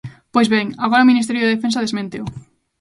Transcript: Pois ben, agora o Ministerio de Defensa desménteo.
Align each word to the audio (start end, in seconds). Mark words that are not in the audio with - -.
Pois 0.33 0.47
ben, 0.53 0.65
agora 0.85 1.05
o 1.05 1.09
Ministerio 1.11 1.43
de 1.43 1.53
Defensa 1.55 1.83
desménteo. 1.85 2.23